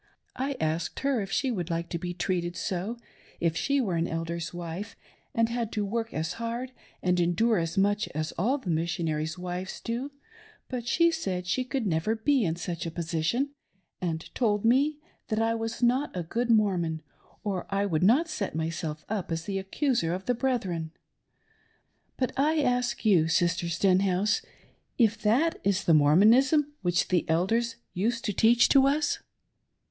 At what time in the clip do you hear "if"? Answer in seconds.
1.21-1.31, 3.39-3.55, 24.97-25.21